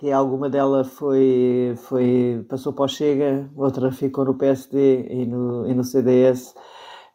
que 0.00 0.10
alguma 0.10 0.48
dela 0.48 0.82
foi, 0.82 1.74
foi, 1.76 2.42
passou 2.48 2.72
para 2.72 2.86
o 2.86 2.88
Chega, 2.88 3.50
outra 3.54 3.92
ficou 3.92 4.24
no 4.24 4.34
PSD 4.34 5.06
e 5.10 5.26
no, 5.26 5.68
e 5.68 5.74
no 5.74 5.84
CDS, 5.84 6.54
eh, 6.56 6.60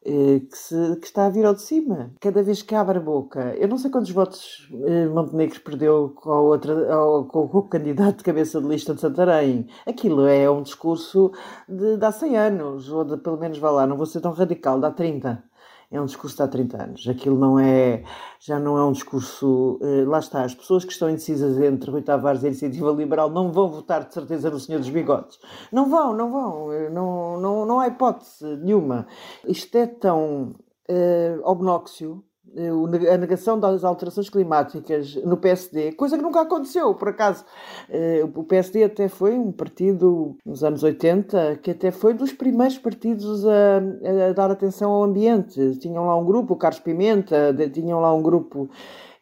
que, 0.05 0.57
se, 0.57 0.95
que, 0.97 1.07
está 1.07 1.25
a 1.25 1.29
vir 1.29 1.45
ao 1.45 1.53
de 1.53 1.61
cima. 1.61 2.11
Cada 2.19 2.43
vez 2.43 2.61
que 2.61 2.75
abre 2.75 2.99
a 2.99 3.01
boca, 3.01 3.55
eu 3.57 3.67
não 3.67 3.77
sei 3.77 3.89
quantos 3.89 4.11
votos 4.11 4.69
eh, 4.85 5.07
Montenegro 5.07 5.59
perdeu 5.61 6.13
com, 6.15 6.29
outra, 6.29 6.75
com, 7.29 7.47
com, 7.47 7.57
o 7.57 7.63
candidato 7.63 8.17
de 8.17 8.23
cabeça 8.23 8.61
de 8.61 8.67
lista 8.67 8.93
de 8.93 9.01
Santarém. 9.01 9.67
Aquilo 9.85 10.27
é 10.27 10.49
um 10.49 10.61
discurso 10.61 11.31
de, 11.67 11.97
de 11.97 12.05
há 12.05 12.11
100 12.11 12.37
anos, 12.37 12.91
ou 12.91 13.03
de, 13.03 13.17
pelo 13.17 13.37
menos, 13.37 13.57
vá 13.57 13.71
lá, 13.71 13.87
não 13.87 13.97
vou 13.97 14.05
ser 14.05 14.21
tão 14.21 14.31
radical, 14.31 14.79
de 14.79 14.85
há 14.85 14.91
30 14.91 15.43
é 15.95 16.01
um 16.01 16.05
discurso 16.05 16.35
de 16.37 16.43
há 16.43 16.47
30 16.47 16.83
anos. 16.83 17.07
Aquilo 17.07 17.37
não 17.37 17.57
é, 17.59 18.03
já 18.39 18.59
não 18.59 18.77
é 18.77 18.85
um 18.85 18.91
discurso. 18.91 19.79
Uh, 19.81 20.07
lá 20.07 20.19
está, 20.19 20.43
as 20.43 20.53
pessoas 20.53 20.83
que 20.83 20.91
estão 20.91 21.09
indecisas 21.09 21.57
entre 21.59 21.89
Rui 21.89 22.01
Tavares 22.01 22.43
e 22.43 22.45
a 22.45 22.49
Iniciativa 22.49 22.91
Liberal 22.91 23.29
não 23.29 23.51
vão 23.51 23.69
votar 23.69 24.05
de 24.05 24.13
certeza 24.13 24.49
no 24.49 24.59
Senhor 24.59 24.79
dos 24.79 24.89
Bigodes. 24.89 25.39
Não 25.71 25.89
vão, 25.89 26.13
não 26.13 26.31
vão. 26.31 26.71
Eh, 26.73 26.89
não, 26.89 27.39
não, 27.39 27.65
não 27.65 27.79
há 27.79 27.87
hipótese 27.87 28.45
nenhuma. 28.57 29.07
Isto 29.47 29.77
é 29.77 29.87
tão 29.87 30.55
uh, 30.89 31.41
obnóxio 31.43 32.23
a 33.11 33.17
negação 33.17 33.59
das 33.59 33.83
alterações 33.83 34.29
climáticas 34.29 35.15
no 35.15 35.35
PSD, 35.35 35.91
coisa 35.93 36.17
que 36.17 36.23
nunca 36.23 36.41
aconteceu, 36.41 36.93
por 36.95 37.09
acaso. 37.09 37.43
Eh, 37.89 38.25
o 38.33 38.43
PSD 38.43 38.83
até 38.83 39.07
foi 39.07 39.33
um 39.37 39.51
partido 39.51 40.37
nos 40.45 40.63
anos 40.63 40.83
80 40.83 41.59
que 41.61 41.71
até 41.71 41.91
foi 41.91 42.13
dos 42.13 42.31
primeiros 42.31 42.77
partidos 42.77 43.45
a, 43.45 44.29
a 44.29 44.33
dar 44.33 44.51
atenção 44.51 44.91
ao 44.91 45.03
ambiente. 45.03 45.77
Tinham 45.79 46.05
lá 46.05 46.15
um 46.15 46.25
grupo, 46.25 46.53
o 46.53 46.57
Carlos 46.57 46.79
Pimenta, 46.79 47.53
tinham 47.73 47.99
lá 47.99 48.13
um 48.13 48.21
grupo 48.21 48.69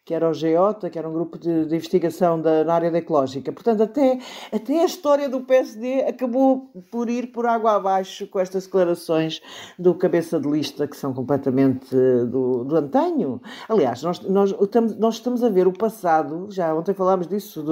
que 0.04 0.12
era 0.12 0.28
o 0.28 0.34
GEOTA, 0.34 0.90
que 0.90 0.98
era 0.98 1.08
um 1.08 1.12
grupo 1.12 1.38
de, 1.38 1.64
de 1.64 1.74
investigação 1.74 2.40
da, 2.40 2.62
na 2.62 2.74
área 2.74 2.90
da 2.90 2.98
ecológica. 2.98 3.50
Portanto, 3.50 3.82
até, 3.82 4.18
até 4.52 4.82
a 4.82 4.84
história 4.84 5.28
do 5.30 5.40
PSD 5.40 6.02
acabou 6.02 6.70
por 6.90 7.08
ir 7.08 7.28
por 7.28 7.46
água 7.46 7.72
abaixo 7.72 8.26
com 8.26 8.38
estas 8.38 8.66
declarações 8.66 9.40
do 9.78 9.94
cabeça 9.94 10.38
de 10.38 10.46
lista, 10.46 10.86
que 10.86 10.96
são 10.96 11.14
completamente 11.14 11.96
eh, 11.96 12.26
do, 12.26 12.64
do 12.64 12.76
antanho. 12.76 13.40
Aliás, 13.66 14.02
nós, 14.02 14.20
nós, 14.20 14.54
estamos, 14.60 14.96
nós 14.98 15.14
estamos 15.14 15.42
a 15.42 15.48
ver 15.48 15.66
o 15.66 15.72
passado, 15.72 16.48
já 16.50 16.74
ontem 16.74 16.92
falámos 16.92 17.26
disso, 17.26 17.62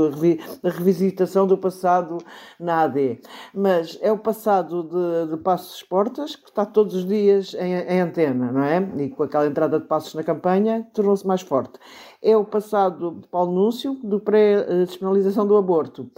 da 0.63 0.71
revisitação 0.71 1.47
do 1.47 1.59
passado 1.59 2.17
na 2.59 2.85
AD, 2.85 3.21
mas 3.53 3.99
é 4.01 4.11
o 4.11 4.17
passado 4.17 4.85
de, 4.85 5.33
de 5.33 5.43
Passos 5.43 5.83
Portas, 5.83 6.35
que 6.35 6.49
está 6.49 6.65
todos 6.65 6.95
os 6.95 7.07
dias 7.07 7.53
em, 7.55 7.75
em 7.75 8.01
antena, 8.01 8.51
não 8.51 8.63
é? 8.63 8.79
E 8.97 9.11
com 9.11 9.23
aquela 9.23 9.47
entrada 9.47 9.79
de 9.79 9.87
passos 9.87 10.15
na 10.15 10.23
campanha, 10.23 10.87
tornou-se 10.95 11.27
mais 11.27 11.43
forte 11.43 11.79
é 12.23 12.37
o 12.37 12.45
passado 12.45 13.19
de 13.21 13.27
Paulo 13.29 13.53
Núncio 13.53 13.95
do 14.03 14.21
pré-despenalização 14.21 15.47
do 15.47 15.57
aborto 15.57 16.11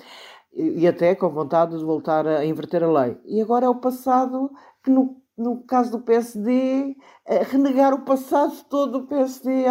e 0.53 0.87
até 0.87 1.15
com 1.15 1.29
vontade 1.31 1.77
de 1.77 1.85
voltar 1.85 2.27
a 2.27 2.45
inverter 2.45 2.83
a 2.85 2.91
lei. 2.91 3.17
E 3.25 3.41
agora 3.41 3.67
é 3.67 3.69
o 3.69 3.75
passado 3.75 4.51
que 4.83 4.91
no 4.91 5.17
no 5.37 5.63
caso 5.65 5.91
do 5.91 6.01
PSD, 6.01 6.97
renegar 7.51 7.95
o 7.95 8.03
passado 8.03 8.53
todo 8.69 9.01
do 9.01 9.07
PSD 9.07 9.65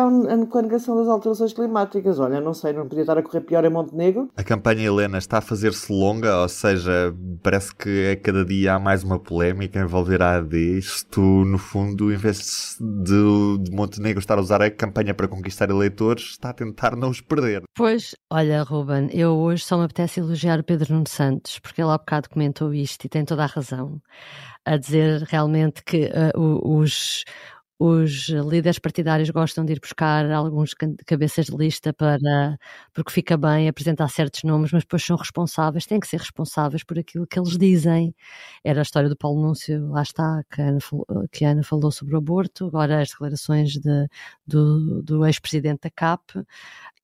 com 0.49 0.57
a 0.57 0.61
negação 0.61 0.95
das 0.95 1.07
alterações 1.07 1.53
climáticas. 1.53 2.19
Olha, 2.19 2.41
não 2.41 2.53
sei, 2.53 2.73
não 2.73 2.87
podia 2.87 3.01
estar 3.01 3.17
a 3.17 3.21
correr 3.21 3.41
pior 3.41 3.63
em 3.63 3.69
Montenegro. 3.69 4.29
A 4.35 4.43
campanha 4.43 4.85
Helena 4.85 5.17
está 5.17 5.37
a 5.37 5.41
fazer-se 5.41 5.91
longa, 5.91 6.41
ou 6.41 6.49
seja, 6.49 7.13
parece 7.43 7.75
que 7.75 8.11
a 8.11 8.17
cada 8.17 8.43
dia 8.43 8.73
há 8.73 8.79
mais 8.79 9.03
uma 9.03 9.19
polémica 9.19 9.79
envolver 9.79 10.21
a 10.21 10.37
AD. 10.37 10.77
Isto, 10.77 11.21
no 11.21 11.57
fundo, 11.57 12.11
em 12.11 12.17
vez 12.17 12.77
de, 12.79 13.57
de 13.59 13.71
Montenegro 13.71 14.19
estar 14.19 14.37
a 14.37 14.41
usar 14.41 14.61
a 14.61 14.71
campanha 14.71 15.13
para 15.13 15.27
conquistar 15.27 15.69
eleitores, 15.69 16.31
está 16.31 16.49
a 16.49 16.53
tentar 16.53 16.95
não 16.95 17.09
os 17.09 17.21
perder. 17.21 17.63
Pois, 17.75 18.15
olha, 18.31 18.63
Ruben, 18.63 19.09
eu 19.13 19.31
hoje 19.37 19.63
só 19.63 19.77
me 19.77 19.85
apetece 19.85 20.19
elogiar 20.19 20.59
o 20.59 20.63
Pedro 20.63 20.93
Nuno 20.93 21.07
Santos, 21.07 21.59
porque 21.59 21.81
ele 21.81 21.91
há 21.91 21.97
bocado 21.97 22.29
comentou 22.29 22.73
isto 22.73 23.05
e 23.05 23.09
tem 23.09 23.23
toda 23.23 23.43
a 23.43 23.47
razão 23.47 24.01
a 24.65 24.77
dizer 24.77 25.23
realmente 25.23 25.83
que 25.83 26.09
uh, 26.35 26.77
os, 26.79 27.23
os 27.85 28.29
líderes 28.29 28.79
partidários 28.79 29.29
gostam 29.29 29.65
de 29.65 29.73
ir 29.73 29.79
buscar 29.81 30.31
alguns 30.31 30.73
cabeças 31.05 31.47
de 31.47 31.57
lista 31.57 31.91
para 31.91 32.57
porque 32.93 33.11
fica 33.11 33.35
bem 33.35 33.67
apresentar 33.67 34.07
certos 34.07 34.43
nomes, 34.43 34.71
mas 34.71 34.83
depois 34.83 35.03
são 35.03 35.17
responsáveis, 35.17 35.85
têm 35.85 35.99
que 35.99 36.07
ser 36.07 36.17
responsáveis 36.21 36.81
por 36.81 36.97
aquilo 36.97 37.27
que 37.27 37.37
eles 37.37 37.57
dizem. 37.57 38.15
Era 38.63 38.79
a 38.79 38.83
história 38.83 39.09
do 39.09 39.17
Paulo 39.17 39.41
Núncio, 39.41 39.89
lá 39.89 40.01
está, 40.01 40.43
que 40.49 40.61
a 40.61 40.69
Ana, 40.69 40.79
que 41.29 41.43
a 41.43 41.49
Ana 41.49 41.63
falou 41.63 41.91
sobre 41.91 42.15
o 42.15 42.17
aborto, 42.19 42.67
agora 42.67 43.01
as 43.01 43.09
declarações 43.09 43.73
de, 43.73 44.07
do, 44.47 45.01
do 45.03 45.25
ex-presidente 45.25 45.81
da 45.81 45.89
CAP 45.89 46.21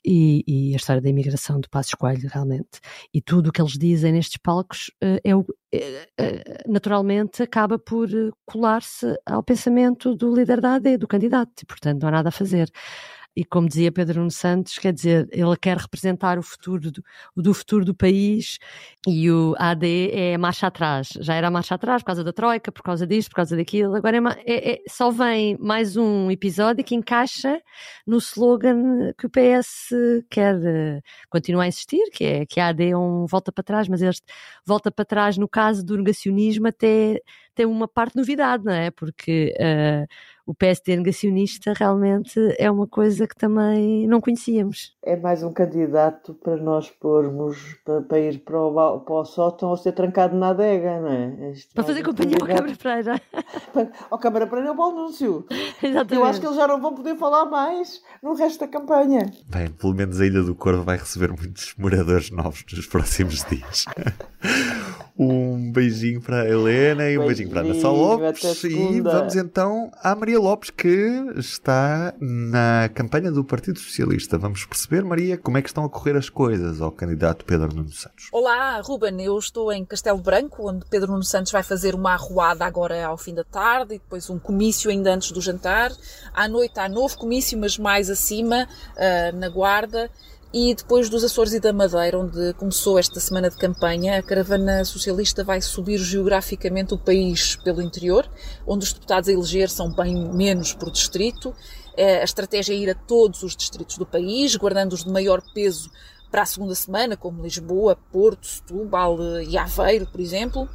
e, 0.05 0.43
e, 0.47 0.73
a 0.73 0.77
história 0.77 1.01
da 1.01 1.09
imigração 1.09 1.59
do 1.59 1.69
Passo 1.69 1.89
Escolho, 1.89 2.29
realmente. 2.31 2.79
E 3.13 3.21
tudo 3.21 3.49
o 3.49 3.51
que 3.51 3.61
eles 3.61 3.73
dizem 3.73 4.13
nestes 4.13 4.37
palcos 4.37 4.89
uh, 5.03 5.19
é, 5.23 5.31
é, 5.71 6.09
é, 6.17 6.63
naturalmente 6.67 7.43
acaba 7.43 7.77
por 7.77 8.09
colar-se 8.45 9.05
ao 9.25 9.43
pensamento 9.43 10.15
do 10.15 10.33
líder 10.33 10.61
da 10.61 10.75
AD, 10.75 10.97
do 10.97 11.07
candidato, 11.07 11.61
e 11.61 11.65
portanto 11.65 12.01
não 12.01 12.09
há 12.09 12.11
nada 12.11 12.29
a 12.29 12.31
fazer 12.31 12.71
e 13.35 13.45
como 13.45 13.67
dizia 13.67 13.91
Pedro 13.91 14.29
Santos, 14.31 14.77
quer 14.77 14.91
dizer, 14.91 15.27
ele 15.31 15.55
quer 15.55 15.77
representar 15.77 16.37
o 16.37 16.43
futuro 16.43 16.91
do, 16.91 17.03
do 17.37 17.53
futuro 17.53 17.85
do 17.85 17.95
país 17.95 18.57
e 19.07 19.31
o 19.31 19.55
AD 19.57 20.11
é 20.11 20.37
marcha 20.37 20.67
atrás. 20.67 21.09
Já 21.21 21.35
era 21.35 21.49
marcha 21.49 21.75
atrás 21.75 22.01
por 22.01 22.07
causa 22.07 22.23
da 22.23 22.33
Troika, 22.33 22.71
por 22.71 22.81
causa 22.81 23.07
disto, 23.07 23.29
por 23.29 23.35
causa 23.35 23.55
daquilo. 23.55 23.95
Agora 23.95 24.17
é, 24.17 24.21
é, 24.45 24.71
é, 24.73 24.81
só 24.87 25.11
vem 25.11 25.57
mais 25.59 25.95
um 25.95 26.29
episódio 26.29 26.83
que 26.83 26.95
encaixa 26.95 27.61
no 28.05 28.17
slogan 28.17 29.13
que 29.17 29.25
o 29.25 29.29
PS 29.29 29.89
quer 30.29 30.55
uh, 30.55 31.01
continuar 31.29 31.63
a 31.63 31.67
insistir, 31.67 32.09
que 32.11 32.23
é 32.23 32.45
que 32.45 32.59
a 32.59 32.67
AD 32.67 32.89
é 32.89 32.97
um 32.97 33.25
volta 33.25 33.51
para 33.51 33.63
trás, 33.63 33.87
mas 33.87 34.01
este 34.01 34.25
volta 34.65 34.91
para 34.91 35.05
trás 35.05 35.37
no 35.37 35.47
caso 35.47 35.85
do 35.85 35.97
negacionismo 35.97 36.67
até 36.67 37.21
tem 37.55 37.65
uma 37.65 37.87
parte 37.87 38.15
novidade, 38.15 38.63
não 38.63 38.71
é? 38.73 38.89
Porque 38.89 39.53
uh, 39.59 40.07
o 40.49 40.55
PSD 40.55 40.95
negacionista 40.95 41.73
realmente 41.77 42.39
é 42.57 42.71
uma 42.71 42.87
coisa 42.87 43.27
que 43.27 43.35
também 43.35 44.07
não 44.07 44.19
conhecíamos. 44.19 44.97
É 45.03 45.15
mais 45.15 45.43
um 45.43 45.53
candidato 45.53 46.33
para 46.33 46.57
nós 46.57 46.89
pormos 46.89 47.75
para, 47.85 48.01
para 48.01 48.19
ir 48.19 48.39
para 48.39 48.59
o, 48.59 48.99
para 49.01 49.13
o 49.13 49.25
sótão 49.25 49.69
ou 49.69 49.77
ser 49.77 49.91
trancado 49.91 50.35
na 50.35 50.49
adega, 50.49 51.01
não 51.01 51.07
é? 51.07 51.51
Este 51.51 51.71
para 51.75 51.83
fazer 51.83 52.01
companhia 52.01 52.37
ao 52.41 52.47
Câmara 52.47 52.75
Pereira. 52.75 53.21
ao 54.09 54.17
Câmara 54.17 54.47
Pereira 54.47 54.69
é 54.69 54.71
o 54.71 54.75
bom 54.75 54.89
anúncio. 54.89 55.45
Exatamente. 55.83 56.15
Eu 56.15 56.23
acho 56.23 56.39
que 56.39 56.47
eles 56.47 56.57
já 56.57 56.67
não 56.67 56.81
vão 56.81 56.95
poder 56.95 57.15
falar 57.15 57.45
mais 57.45 58.01
no 58.23 58.33
resto 58.33 58.61
da 58.61 58.67
campanha. 58.67 59.31
Bem, 59.45 59.69
pelo 59.69 59.93
menos 59.93 60.19
a 60.19 60.25
Ilha 60.25 60.41
do 60.41 60.55
Corvo 60.55 60.81
vai 60.81 60.97
receber 60.97 61.29
muitos 61.29 61.75
moradores 61.77 62.31
novos 62.31 62.65
nos 62.73 62.87
próximos 62.87 63.45
dias. 63.45 63.85
um 65.19 65.69
beijinho 65.69 66.21
para 66.21 66.43
a 66.43 66.49
Helena 66.49 67.09
e 67.09 67.17
um 67.17 67.25
beijinho, 67.25 67.49
beijinho 67.49 67.49
para 67.49 67.61
a 67.61 67.63
Ana 67.65 67.81
Sá 67.81 67.89
Lopes. 67.89 68.63
E 68.63 69.01
vamos 69.01 69.35
então 69.35 69.91
à 70.01 70.15
Maria 70.15 70.39
Lopes, 70.39 70.69
que 70.69 71.33
está 71.35 72.13
na 72.21 72.89
campanha 72.93 73.29
do 73.29 73.43
Partido 73.43 73.79
Socialista. 73.79 74.37
Vamos 74.37 74.65
perceber, 74.65 75.03
Maria, 75.03 75.37
como 75.37 75.57
é 75.57 75.61
que 75.61 75.67
estão 75.67 75.83
a 75.83 75.89
correr 75.89 76.15
as 76.15 76.29
coisas 76.29 76.81
ao 76.81 76.89
candidato 76.89 77.43
Pedro 77.43 77.67
Nuno 77.75 77.91
Santos. 77.91 78.29
Olá, 78.31 78.79
Ruben. 78.79 79.21
Eu 79.21 79.37
estou 79.37 79.73
em 79.73 79.83
Castelo 79.83 80.19
Branco, 80.19 80.69
onde 80.69 80.85
Pedro 80.85 81.11
Nuno 81.11 81.23
Santos 81.23 81.51
vai 81.51 81.63
fazer 81.63 81.93
uma 81.93 82.13
arruada 82.13 82.63
agora 82.63 83.05
ao 83.05 83.17
fim 83.17 83.33
da 83.33 83.43
tarde 83.43 83.95
e 83.95 83.99
depois 83.99 84.29
um 84.29 84.39
comício 84.39 84.89
ainda 84.89 85.13
antes 85.13 85.33
do 85.33 85.41
jantar. 85.41 85.91
À 86.33 86.47
noite 86.47 86.79
há 86.79 86.87
novo 86.87 87.17
comício, 87.17 87.57
mas 87.57 87.77
mais 87.77 88.09
acima, 88.09 88.69
uh, 88.95 89.35
na 89.35 89.49
Guarda. 89.49 90.09
E 90.51 90.73
depois 90.73 91.09
dos 91.09 91.23
Açores 91.23 91.53
e 91.53 91.59
da 91.59 91.71
Madeira, 91.71 92.17
onde 92.17 92.53
começou 92.55 92.97
esta 92.97 93.19
semana 93.19 93.51
de 93.51 93.55
campanha, 93.55 94.17
a 94.17 94.23
caravana 94.23 94.83
socialista 94.83 95.43
vai 95.43 95.61
subir 95.61 95.99
geograficamente 95.99 96.91
o 96.91 96.97
país 96.97 97.55
pelo 97.57 97.83
interior, 97.83 98.27
onde 98.65 98.83
os 98.83 98.91
deputados 98.91 99.29
a 99.29 99.31
eleger 99.31 99.69
são 99.69 99.93
bem 99.93 100.33
menos 100.33 100.73
por 100.73 100.89
distrito. 100.89 101.53
É, 101.95 102.21
a 102.21 102.23
estratégia 102.23 102.73
é 102.73 102.77
ir 102.77 102.89
a 102.89 102.95
todos 102.95 103.43
os 103.43 103.55
distritos 103.55 103.99
do 103.99 104.07
país, 104.07 104.55
guardando 104.55 104.93
os 104.93 105.03
de 105.03 105.11
maior 105.11 105.39
peso 105.53 105.91
para 106.31 106.41
a 106.41 106.47
segunda 106.47 106.73
semana, 106.73 107.15
como 107.15 107.43
Lisboa, 107.43 107.95
Porto, 108.11 108.47
Setúbal 108.47 109.19
e 109.41 109.55
Aveiro, 109.55 110.07
por 110.07 110.19
exemplo. 110.19 110.67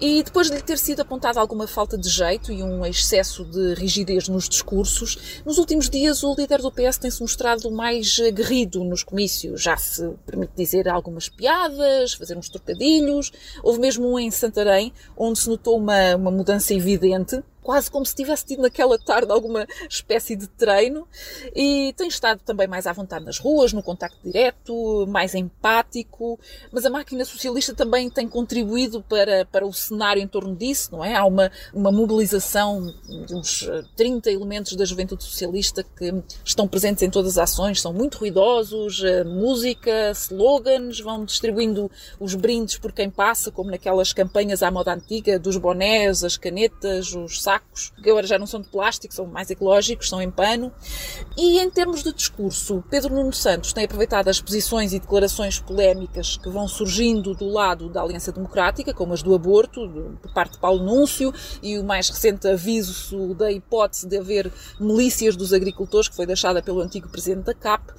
E 0.00 0.22
depois 0.22 0.48
de 0.48 0.54
lhe 0.54 0.62
ter 0.62 0.78
sido 0.78 1.00
apontada 1.00 1.40
alguma 1.40 1.66
falta 1.66 1.98
de 1.98 2.08
jeito 2.08 2.52
e 2.52 2.62
um 2.62 2.86
excesso 2.86 3.44
de 3.44 3.74
rigidez 3.74 4.28
nos 4.28 4.48
discursos, 4.48 5.42
nos 5.44 5.58
últimos 5.58 5.90
dias 5.90 6.22
o 6.22 6.36
líder 6.36 6.62
do 6.62 6.70
PS 6.70 6.98
tem-se 6.98 7.20
mostrado 7.20 7.68
mais 7.68 8.16
aguerrido 8.24 8.84
nos 8.84 9.02
comícios. 9.02 9.60
Já 9.60 9.76
se 9.76 10.08
permite 10.24 10.52
dizer 10.56 10.88
algumas 10.88 11.28
piadas, 11.28 12.14
fazer 12.14 12.38
uns 12.38 12.48
trocadilhos. 12.48 13.32
Houve 13.60 13.80
mesmo 13.80 14.08
um 14.08 14.16
em 14.20 14.30
Santarém, 14.30 14.92
onde 15.16 15.40
se 15.40 15.48
notou 15.48 15.76
uma, 15.76 16.14
uma 16.14 16.30
mudança 16.30 16.72
evidente 16.72 17.42
quase 17.68 17.90
como 17.90 18.06
se 18.06 18.14
tivesse 18.14 18.46
tido 18.46 18.62
naquela 18.62 18.98
tarde 18.98 19.30
alguma 19.30 19.66
espécie 19.90 20.34
de 20.34 20.46
treino. 20.46 21.06
E 21.54 21.92
tem 21.98 22.08
estado 22.08 22.40
também 22.42 22.66
mais 22.66 22.86
à 22.86 22.94
vontade 22.94 23.26
nas 23.26 23.36
ruas, 23.38 23.74
no 23.74 23.82
contacto 23.82 24.16
direto, 24.24 25.06
mais 25.06 25.34
empático, 25.34 26.40
mas 26.72 26.86
a 26.86 26.90
máquina 26.90 27.26
socialista 27.26 27.74
também 27.74 28.08
tem 28.08 28.26
contribuído 28.26 29.02
para, 29.02 29.44
para 29.44 29.66
o 29.66 29.72
cenário 29.74 30.22
em 30.22 30.26
torno 30.26 30.56
disso, 30.56 30.92
não 30.92 31.04
é? 31.04 31.14
Há 31.14 31.26
uma, 31.26 31.52
uma 31.74 31.92
mobilização 31.92 32.90
de 33.26 33.34
uns 33.34 33.68
30 33.94 34.30
elementos 34.30 34.74
da 34.74 34.86
juventude 34.86 35.22
socialista 35.22 35.84
que 35.84 36.24
estão 36.42 36.66
presentes 36.66 37.02
em 37.02 37.10
todas 37.10 37.36
as 37.36 37.52
ações, 37.52 37.82
são 37.82 37.92
muito 37.92 38.16
ruidosos, 38.16 39.02
música, 39.26 40.10
slogans, 40.14 41.00
vão 41.00 41.22
distribuindo 41.22 41.90
os 42.18 42.34
brindes 42.34 42.78
por 42.78 42.92
quem 42.92 43.10
passa, 43.10 43.50
como 43.50 43.70
naquelas 43.70 44.14
campanhas 44.14 44.62
à 44.62 44.70
moda 44.70 44.94
antiga 44.94 45.38
dos 45.38 45.58
bonés, 45.58 46.24
as 46.24 46.38
canetas, 46.38 47.12
os 47.12 47.42
sacos 47.42 47.57
sacos, 47.58 47.92
que 48.02 48.10
agora 48.10 48.26
já 48.26 48.38
não 48.38 48.46
são 48.46 48.60
de 48.60 48.68
plástico, 48.68 49.14
são 49.14 49.26
mais 49.26 49.50
ecológicos, 49.50 50.08
são 50.08 50.22
em 50.22 50.30
pano. 50.30 50.72
E 51.36 51.58
em 51.58 51.70
termos 51.70 52.02
de 52.02 52.12
discurso, 52.12 52.82
Pedro 52.88 53.14
Nuno 53.14 53.32
Santos 53.32 53.72
tem 53.72 53.84
aproveitado 53.84 54.28
as 54.28 54.40
posições 54.40 54.92
e 54.92 55.00
declarações 55.00 55.58
polémicas 55.58 56.36
que 56.36 56.48
vão 56.48 56.68
surgindo 56.68 57.34
do 57.34 57.48
lado 57.48 57.88
da 57.88 58.02
Aliança 58.02 58.32
Democrática, 58.32 58.94
como 58.94 59.12
as 59.12 59.22
do 59.22 59.34
aborto, 59.34 59.88
por 60.22 60.32
parte 60.32 60.52
de 60.52 60.58
Paulo 60.58 60.84
Núncio, 60.84 61.32
e 61.62 61.78
o 61.78 61.84
mais 61.84 62.08
recente 62.08 62.48
aviso 62.48 63.34
da 63.34 63.50
hipótese 63.50 64.06
de 64.06 64.18
haver 64.18 64.52
milícias 64.78 65.36
dos 65.36 65.52
agricultores, 65.52 66.08
que 66.08 66.16
foi 66.16 66.26
deixada 66.26 66.62
pelo 66.62 66.80
antigo 66.80 67.08
presidente 67.08 67.44
da 67.44 67.54
CAP. 67.54 67.92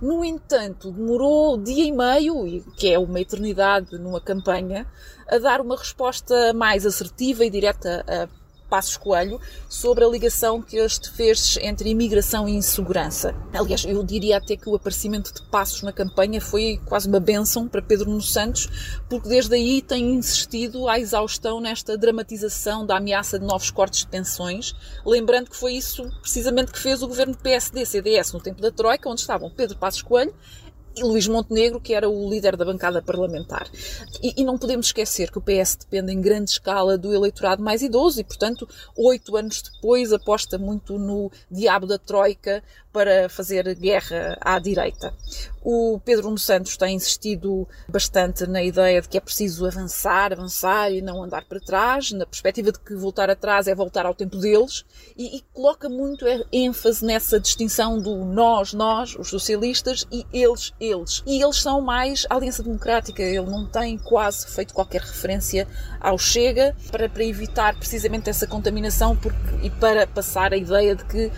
No 0.00 0.24
entanto, 0.24 0.90
demorou 0.90 1.58
dia 1.58 1.84
e 1.84 1.92
meio, 1.92 2.64
que 2.74 2.88
é 2.88 2.98
uma 2.98 3.20
eternidade 3.20 3.98
numa 3.98 4.18
campanha, 4.18 4.86
a 5.28 5.36
dar 5.36 5.60
uma 5.60 5.76
resposta 5.76 6.54
mais 6.54 6.86
assertiva 6.86 7.44
e 7.44 7.50
direta 7.50 8.02
a 8.08 8.39
Passos 8.70 8.96
Coelho 8.96 9.40
sobre 9.68 10.04
a 10.04 10.08
ligação 10.08 10.62
que 10.62 10.76
este 10.76 11.10
fez 11.10 11.58
entre 11.60 11.90
imigração 11.90 12.48
e 12.48 12.52
insegurança. 12.52 13.34
Aliás, 13.52 13.84
eu 13.84 14.02
diria 14.04 14.38
até 14.38 14.56
que 14.56 14.68
o 14.68 14.76
aparecimento 14.76 15.34
de 15.34 15.42
Passos 15.50 15.82
na 15.82 15.92
campanha 15.92 16.40
foi 16.40 16.80
quase 16.86 17.08
uma 17.08 17.18
benção 17.18 17.66
para 17.66 17.82
Pedro 17.82 18.08
Nuno 18.08 18.22
Santos, 18.22 18.68
porque 19.08 19.28
desde 19.28 19.54
aí 19.56 19.82
tem 19.82 20.14
insistido 20.14 20.88
à 20.88 20.98
exaustão 21.00 21.60
nesta 21.60 21.98
dramatização 21.98 22.86
da 22.86 22.96
ameaça 22.96 23.38
de 23.38 23.44
novos 23.44 23.70
cortes 23.70 24.00
de 24.00 24.06
pensões, 24.06 24.74
lembrando 25.04 25.50
que 25.50 25.56
foi 25.56 25.72
isso 25.72 26.08
precisamente 26.20 26.70
que 26.70 26.78
fez 26.78 27.02
o 27.02 27.08
governo 27.08 27.36
PSD-CDS 27.36 28.32
no 28.32 28.40
tempo 28.40 28.62
da 28.62 28.70
Troika, 28.70 29.08
onde 29.08 29.20
estavam 29.20 29.50
Pedro 29.50 29.76
Passos 29.76 30.02
Coelho 30.02 30.32
e 30.96 31.02
Luís 31.02 31.26
Montenegro, 31.28 31.80
que 31.80 31.94
era 31.94 32.08
o 32.08 32.28
líder 32.28 32.56
da 32.56 32.64
bancada 32.64 33.00
parlamentar. 33.00 33.68
E, 34.22 34.40
e, 34.40 34.44
não 34.44 34.58
podemos 34.58 34.86
esquecer 34.86 35.30
que 35.30 35.38
o 35.38 35.42
PS 35.42 35.76
depende 35.76 36.12
em 36.12 36.20
grande 36.20 36.50
escala 36.50 36.98
do 36.98 37.14
eleitorado 37.14 37.62
mais 37.62 37.82
idoso 37.82 38.20
e, 38.20 38.24
portanto, 38.24 38.68
oito 38.96 39.36
anos 39.36 39.62
depois 39.62 40.12
aposta 40.12 40.58
muito 40.58 40.98
no 40.98 41.30
diabo 41.50 41.86
da 41.86 41.98
Troika 41.98 42.62
para 42.92 43.28
fazer 43.28 43.74
guerra 43.74 44.36
à 44.40 44.58
direita. 44.58 45.14
O 45.62 46.00
Pedro 46.04 46.24
Nuno 46.24 46.38
Santos 46.38 46.76
tem 46.76 46.96
insistido 46.96 47.68
bastante 47.86 48.46
na 48.46 48.62
ideia 48.62 49.00
de 49.02 49.08
que 49.08 49.18
é 49.18 49.20
preciso 49.20 49.66
avançar, 49.66 50.32
avançar 50.32 50.90
e 50.90 51.02
não 51.02 51.22
andar 51.22 51.44
para 51.44 51.60
trás, 51.60 52.12
na 52.12 52.24
perspectiva 52.24 52.72
de 52.72 52.80
que 52.80 52.94
voltar 52.94 53.28
atrás 53.28 53.68
é 53.68 53.74
voltar 53.74 54.06
ao 54.06 54.14
tempo 54.14 54.38
deles, 54.38 54.84
e, 55.16 55.36
e 55.36 55.44
coloca 55.52 55.88
muito 55.88 56.24
ênfase 56.50 57.04
nessa 57.04 57.38
distinção 57.38 58.00
do 58.00 58.24
nós, 58.24 58.72
nós, 58.72 59.14
os 59.16 59.28
socialistas, 59.28 60.06
e 60.10 60.24
eles, 60.32 60.72
eles. 60.80 61.22
E 61.26 61.42
eles 61.42 61.60
são 61.60 61.82
mais 61.82 62.26
a 62.30 62.36
Aliança 62.36 62.62
Democrática, 62.62 63.22
ele 63.22 63.46
não 63.46 63.66
tem 63.66 63.98
quase 63.98 64.46
feito 64.46 64.72
qualquer 64.72 65.02
referência 65.02 65.68
ao 66.00 66.18
Chega 66.18 66.74
para, 66.90 67.08
para 67.08 67.24
evitar 67.24 67.76
precisamente 67.76 68.30
essa 68.30 68.46
contaminação 68.46 69.16
porque, 69.16 69.66
e 69.66 69.70
para 69.70 70.06
passar 70.06 70.52
a 70.52 70.56
ideia 70.56 70.94
de 70.94 71.04
que 71.04 71.30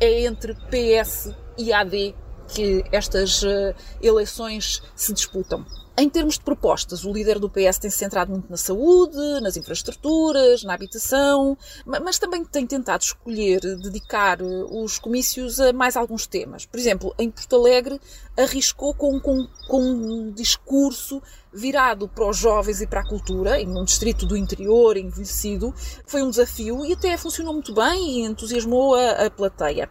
é 0.00 0.24
entre 0.24 0.54
PS 0.54 1.34
e 1.58 1.72
AD 1.72 2.14
que 2.48 2.84
estas 2.90 3.42
uh, 3.42 3.74
eleições 4.02 4.82
se 4.96 5.12
disputam. 5.12 5.64
Em 6.00 6.08
termos 6.08 6.36
de 6.36 6.40
propostas, 6.40 7.04
o 7.04 7.12
líder 7.12 7.38
do 7.38 7.50
PS 7.50 7.76
tem 7.78 7.90
se 7.90 7.98
centrado 7.98 8.32
muito 8.32 8.48
na 8.48 8.56
saúde, 8.56 9.18
nas 9.42 9.58
infraestruturas, 9.58 10.64
na 10.64 10.72
habitação, 10.72 11.58
mas 11.84 12.18
também 12.18 12.42
tem 12.42 12.66
tentado 12.66 13.02
escolher 13.02 13.60
dedicar 13.76 14.40
eh, 14.40 14.44
os 14.70 14.98
comícios 14.98 15.60
a 15.60 15.74
mais 15.74 15.98
alguns 15.98 16.26
temas. 16.26 16.64
Por 16.64 16.80
exemplo, 16.80 17.14
em 17.18 17.30
Porto 17.30 17.54
Alegre, 17.54 18.00
arriscou 18.34 18.94
com, 18.94 19.20
com, 19.20 19.46
com 19.68 19.82
um 19.82 20.32
discurso 20.32 21.22
virado 21.52 22.08
para 22.08 22.30
os 22.30 22.38
jovens 22.38 22.80
e 22.80 22.86
para 22.86 23.00
a 23.00 23.06
cultura, 23.06 23.60
em 23.60 23.68
um 23.68 23.84
distrito 23.84 24.24
do 24.24 24.38
interior 24.38 24.96
envelhecido. 24.96 25.74
Foi 26.06 26.22
um 26.22 26.30
desafio 26.30 26.82
e 26.82 26.94
até 26.94 27.14
funcionou 27.18 27.52
muito 27.52 27.74
bem 27.74 28.20
e 28.20 28.24
entusiasmou 28.24 28.94
a, 28.94 29.26
a 29.26 29.30
plateia 29.30 29.90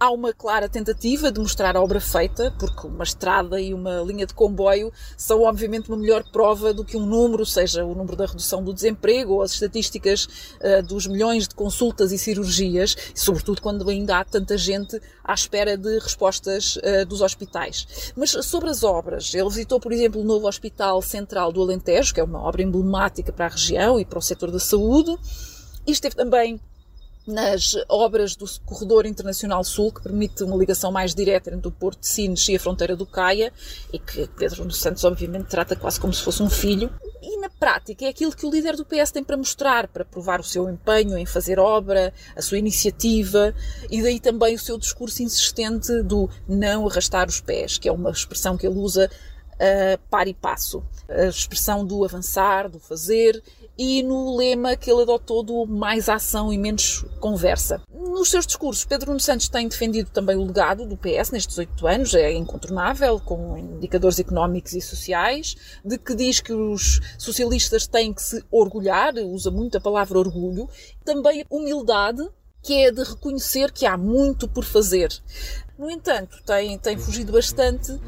há 0.00 0.10
uma 0.10 0.32
clara 0.32 0.66
tentativa 0.66 1.30
de 1.30 1.38
mostrar 1.38 1.76
a 1.76 1.82
obra 1.82 2.00
feita, 2.00 2.50
porque 2.58 2.86
uma 2.86 3.04
estrada 3.04 3.60
e 3.60 3.74
uma 3.74 4.00
linha 4.00 4.26
de 4.26 4.32
comboio 4.32 4.90
são 5.14 5.42
obviamente 5.42 5.90
uma 5.90 5.98
melhor 5.98 6.24
prova 6.32 6.72
do 6.72 6.82
que 6.82 6.96
um 6.96 7.04
número, 7.04 7.44
seja 7.44 7.84
o 7.84 7.94
número 7.94 8.16
da 8.16 8.24
redução 8.24 8.64
do 8.64 8.72
desemprego 8.72 9.34
ou 9.34 9.42
as 9.42 9.52
estatísticas 9.52 10.24
uh, 10.24 10.82
dos 10.82 11.06
milhões 11.06 11.46
de 11.46 11.54
consultas 11.54 12.12
e 12.12 12.18
cirurgias, 12.18 12.96
sobretudo 13.14 13.60
quando 13.60 13.86
ainda 13.90 14.18
há 14.18 14.24
tanta 14.24 14.56
gente 14.56 14.98
à 15.22 15.34
espera 15.34 15.76
de 15.76 15.98
respostas 15.98 16.76
uh, 16.76 17.04
dos 17.06 17.20
hospitais. 17.20 18.12
Mas 18.16 18.30
sobre 18.30 18.70
as 18.70 18.82
obras, 18.82 19.34
ele 19.34 19.50
visitou, 19.50 19.78
por 19.78 19.92
exemplo, 19.92 20.22
o 20.22 20.24
novo 20.24 20.48
Hospital 20.48 21.02
Central 21.02 21.52
do 21.52 21.60
Alentejo, 21.60 22.14
que 22.14 22.20
é 22.20 22.24
uma 22.24 22.40
obra 22.40 22.62
emblemática 22.62 23.30
para 23.34 23.44
a 23.44 23.50
região 23.50 24.00
e 24.00 24.06
para 24.06 24.18
o 24.18 24.22
setor 24.22 24.50
da 24.50 24.58
saúde, 24.58 25.14
e 25.86 25.92
esteve 25.92 26.16
também 26.16 26.58
nas 27.26 27.76
obras 27.88 28.34
do 28.34 28.46
Corredor 28.64 29.06
Internacional 29.06 29.62
Sul, 29.62 29.92
que 29.92 30.02
permite 30.02 30.42
uma 30.42 30.56
ligação 30.56 30.90
mais 30.90 31.14
direta 31.14 31.54
entre 31.54 31.68
o 31.68 31.70
Porto 31.70 32.00
de 32.00 32.08
Sines 32.08 32.48
e 32.48 32.56
a 32.56 32.60
fronteira 32.60 32.96
do 32.96 33.06
Caia, 33.06 33.52
e 33.92 33.98
que 33.98 34.26
Pedro 34.38 34.64
dos 34.64 34.80
Santos, 34.80 35.04
obviamente, 35.04 35.46
trata 35.46 35.76
quase 35.76 36.00
como 36.00 36.12
se 36.12 36.22
fosse 36.22 36.42
um 36.42 36.50
filho. 36.50 36.90
E 37.22 37.38
na 37.38 37.50
prática 37.50 38.06
é 38.06 38.08
aquilo 38.08 38.34
que 38.34 38.46
o 38.46 38.50
líder 38.50 38.76
do 38.76 38.84
PS 38.84 39.10
tem 39.12 39.22
para 39.22 39.36
mostrar, 39.36 39.88
para 39.88 40.04
provar 40.04 40.40
o 40.40 40.44
seu 40.44 40.68
empenho 40.68 41.18
em 41.18 41.26
fazer 41.26 41.58
obra, 41.58 42.12
a 42.34 42.42
sua 42.42 42.58
iniciativa, 42.58 43.54
e 43.90 44.02
daí 44.02 44.18
também 44.18 44.54
o 44.54 44.58
seu 44.58 44.78
discurso 44.78 45.22
insistente 45.22 46.02
do 46.02 46.28
não 46.48 46.88
arrastar 46.88 47.28
os 47.28 47.40
pés, 47.40 47.78
que 47.78 47.88
é 47.88 47.92
uma 47.92 48.10
expressão 48.10 48.56
que 48.56 48.66
ele 48.66 48.78
usa 48.78 49.10
uh, 49.60 50.00
par 50.08 50.26
e 50.26 50.34
passo. 50.34 50.82
A 51.08 51.26
expressão 51.26 51.84
do 51.84 52.04
avançar, 52.04 52.68
do 52.68 52.78
fazer 52.78 53.42
e 53.82 54.02
no 54.02 54.36
lema 54.36 54.76
que 54.76 54.90
ele 54.90 55.00
adotou 55.00 55.42
do 55.42 55.64
mais 55.64 56.10
ação 56.10 56.52
e 56.52 56.58
menos 56.58 57.02
conversa. 57.18 57.80
Nos 57.90 58.28
seus 58.28 58.46
discursos, 58.46 58.84
Pedro 58.84 59.06
Nuno 59.06 59.20
Santos 59.20 59.48
tem 59.48 59.66
defendido 59.66 60.10
também 60.10 60.36
o 60.36 60.44
legado 60.44 60.84
do 60.84 60.98
PS 60.98 61.30
nestes 61.30 61.56
oito 61.56 61.86
anos, 61.86 62.12
é 62.12 62.30
incontornável, 62.30 63.18
com 63.18 63.56
indicadores 63.56 64.18
económicos 64.18 64.74
e 64.74 64.82
sociais, 64.82 65.56
de 65.82 65.96
que 65.96 66.14
diz 66.14 66.40
que 66.40 66.52
os 66.52 67.00
socialistas 67.16 67.86
têm 67.86 68.12
que 68.12 68.22
se 68.22 68.44
orgulhar, 68.50 69.14
usa 69.14 69.50
muito 69.50 69.78
a 69.78 69.80
palavra 69.80 70.18
orgulho, 70.18 70.68
também 71.02 71.46
humildade, 71.48 72.28
que 72.62 72.74
é 72.84 72.92
de 72.92 73.02
reconhecer 73.02 73.72
que 73.72 73.86
há 73.86 73.96
muito 73.96 74.46
por 74.46 74.62
fazer. 74.62 75.08
No 75.78 75.90
entanto, 75.90 76.36
tem, 76.44 76.78
tem 76.78 76.98
fugido 76.98 77.32
bastante 77.32 77.92
uh, 77.92 78.00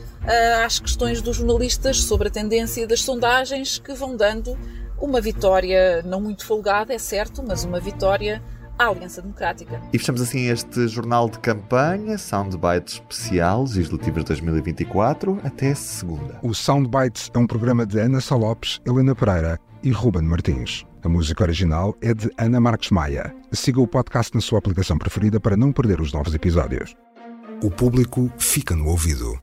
às 0.67 0.79
questões 0.79 1.23
dos 1.23 1.39
jornalistas 1.39 2.03
sobre 2.03 2.29
a 2.29 2.31
tendência 2.31 2.87
das 2.87 3.01
sondagens 3.01 3.79
que 3.79 3.95
vão 3.95 4.15
dando 4.15 4.55
uma 5.03 5.21
vitória 5.21 6.01
não 6.03 6.21
muito 6.21 6.47
folgada, 6.47 6.95
é 6.95 6.99
certo, 6.99 7.43
mas 7.47 7.65
uma 7.65 7.81
vitória 7.81 8.41
à 8.79 8.87
Aliança 8.87 9.21
Democrática. 9.21 9.83
E 9.93 9.99
fechamos 9.99 10.23
assim 10.23 10.49
este 10.49 10.87
jornal 10.87 11.29
de 11.29 11.41
campanha, 11.41 12.17
Soundbite 12.17 12.95
especial, 12.95 13.63
legislativas 13.63 14.25
2024, 14.25 15.41
até 15.43 15.75
segunda. 15.75 16.39
O 16.43 16.55
Soundbite 16.55 17.31
é 17.35 17.39
um 17.39 17.47
programa 17.47 17.85
de 17.85 17.99
Ana 17.99 18.21
Salopes, 18.21 18.81
Helena 18.87 19.15
Pereira 19.15 19.59
e 19.83 19.91
Ruben 19.91 20.23
Martins. 20.23 20.87
A 21.03 21.09
música 21.09 21.43
original 21.43 21.97
é 22.01 22.15
de 22.15 22.31
Ana 22.39 22.61
Marques 22.61 22.91
Maia. 22.91 23.35
Siga 23.51 23.81
o 23.81 23.89
podcast 23.89 24.33
na 24.35 24.41
sua 24.41 24.61
aplicação 24.61 24.97
preferida 24.97 25.41
para 25.41 25.57
não 25.57 25.73
perder 25.73 26.01
os 26.01 26.13
novos 26.13 26.33
episódios. 26.33 26.95
O 27.61 27.71
público 27.71 28.31
fica 28.39 28.77
no 28.77 28.87
ouvido. 28.87 29.37